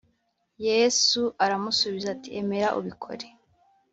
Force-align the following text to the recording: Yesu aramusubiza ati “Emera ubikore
Yesu 0.67 1.21
aramusubiza 1.43 2.07
ati 2.15 2.29
“Emera 2.41 2.67
ubikore 2.79 3.27